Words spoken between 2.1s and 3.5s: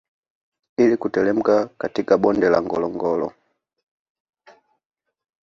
bonde la ngorongoro